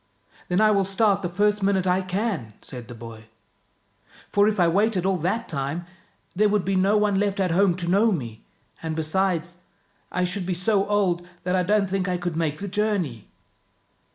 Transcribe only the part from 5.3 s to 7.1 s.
time, there would be no 74 THE BOY WHO